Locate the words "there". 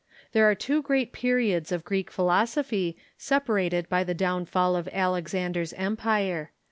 0.31-0.49